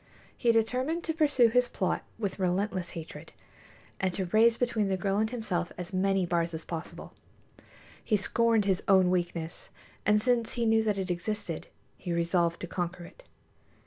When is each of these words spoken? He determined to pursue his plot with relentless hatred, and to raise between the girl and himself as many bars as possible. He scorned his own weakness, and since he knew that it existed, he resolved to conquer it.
He 0.35 0.51
determined 0.51 1.03
to 1.03 1.13
pursue 1.13 1.49
his 1.49 1.69
plot 1.69 2.01
with 2.17 2.39
relentless 2.39 2.89
hatred, 2.97 3.33
and 3.99 4.11
to 4.15 4.25
raise 4.25 4.57
between 4.57 4.87
the 4.87 4.97
girl 4.97 5.17
and 5.17 5.29
himself 5.29 5.71
as 5.77 5.93
many 5.93 6.25
bars 6.25 6.55
as 6.55 6.65
possible. 6.65 7.13
He 8.03 8.17
scorned 8.17 8.65
his 8.65 8.81
own 8.87 9.11
weakness, 9.11 9.69
and 10.03 10.19
since 10.19 10.53
he 10.53 10.65
knew 10.65 10.81
that 10.85 10.97
it 10.97 11.11
existed, 11.11 11.67
he 11.97 12.13
resolved 12.13 12.59
to 12.61 12.67
conquer 12.67 13.03
it. 13.03 13.21